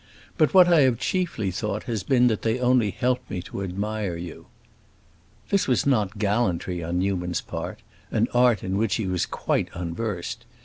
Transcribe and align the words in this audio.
But 0.35 0.51
what 0.51 0.67
I 0.67 0.79
have 0.81 0.97
chiefly 0.97 1.51
thought 1.51 1.83
has 1.83 2.01
been 2.01 2.25
that 2.25 2.41
they 2.41 2.57
only 2.57 2.89
helped 2.89 3.29
me 3.29 3.39
to 3.43 3.61
admire 3.61 4.15
you." 4.17 4.47
This 5.51 5.67
was 5.67 5.85
not 5.85 6.17
gallantry 6.17 6.81
on 6.83 6.97
Newman's 6.97 7.41
part—an 7.41 8.27
art 8.33 8.63
in 8.63 8.77
which 8.79 8.95
he 8.95 9.05
was 9.05 9.27
quite 9.27 9.69
unversed. 9.73 10.43